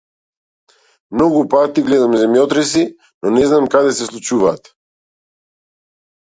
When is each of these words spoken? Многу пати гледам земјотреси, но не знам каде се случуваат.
Многу 1.17 1.41
пати 1.51 1.83
гледам 1.89 2.15
земјотреси, 2.21 2.83
но 3.27 3.33
не 3.37 3.45
знам 3.53 3.69
каде 3.75 3.93
се 3.99 4.09
случуваат. 4.09 4.73